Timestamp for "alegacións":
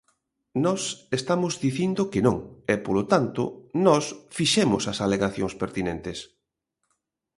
5.05-5.53